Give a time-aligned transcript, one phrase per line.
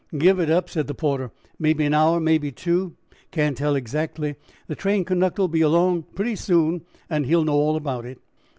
[0.17, 1.29] "Give it up," said the porter.
[1.59, 2.95] "Maybe an hour, maybe two;
[3.29, 4.33] can't tell exactly.
[4.65, 8.17] The train conductor will be along pretty soon and he will know all about it."